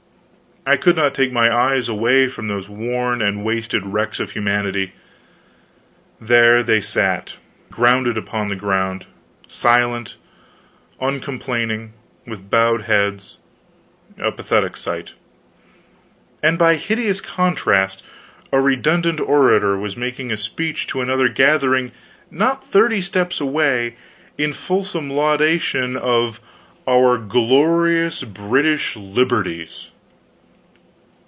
[0.63, 4.93] I could not take my eyes away from these worn and wasted wrecks of humanity.
[6.19, 7.33] There they sat,
[7.71, 9.07] grounded upon the ground,
[9.47, 10.17] silent,
[10.99, 11.93] uncomplaining,
[12.27, 13.37] with bowed heads,
[14.19, 15.13] a pathetic sight.
[16.43, 18.03] And by hideous contrast,
[18.53, 21.91] a redundant orator was making a speech to another gathering
[22.29, 23.95] not thirty steps away,
[24.37, 26.39] in fulsome laudation of
[26.87, 29.87] "our glorious British liberties!"